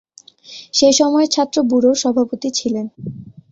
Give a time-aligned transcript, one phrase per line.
[0.73, 2.85] সেই সময়ের ছাত্র ব্যুরোর সভাপতি ছিলেন।